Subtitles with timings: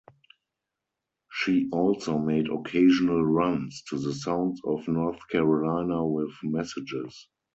[1.31, 7.27] She also made occasional runs to the sounds of North Carolina with messages.